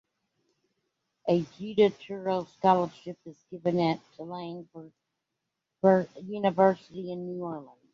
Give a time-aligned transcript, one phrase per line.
[1.29, 4.67] A Judah Touro Scholarship is given at Tulane
[6.17, 7.75] University in New Orleans.